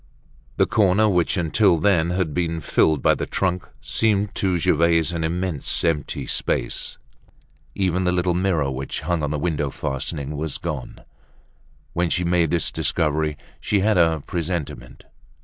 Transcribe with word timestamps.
The 0.57 0.65
corner 0.65 1.07
which 1.07 1.37
until 1.37 1.77
then 1.77 2.09
had 2.09 2.33
been 2.33 2.59
filled 2.59 3.03
by 3.03 3.13
the 3.13 3.27
trunk 3.27 3.69
seemed 3.83 4.33
to 4.33 4.57
Gervaise 4.57 5.11
an 5.11 5.23
immense 5.23 5.83
empty 5.83 6.25
space. 6.25 6.97
Even 7.75 8.03
the 8.05 8.11
little 8.11 8.33
mirror 8.33 8.71
which 8.71 9.01
hung 9.01 9.21
on 9.21 9.29
the 9.29 9.37
window 9.37 9.69
fastening 9.69 10.35
was 10.35 10.57
gone. 10.57 11.01
When 11.93 12.09
she 12.09 12.23
made 12.23 12.49
this 12.49 12.71
discovery, 12.71 13.37
she 13.59 13.81
had 13.81 13.99
a 13.99 14.23
presentiment. 14.25 15.03